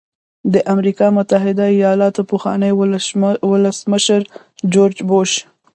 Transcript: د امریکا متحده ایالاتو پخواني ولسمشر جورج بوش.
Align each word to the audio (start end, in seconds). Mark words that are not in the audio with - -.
د 0.53 0.55
امریکا 0.73 1.07
متحده 1.17 1.65
ایالاتو 1.77 2.21
پخواني 2.31 2.71
ولسمشر 3.49 4.21
جورج 4.73 4.97
بوش. 5.09 5.31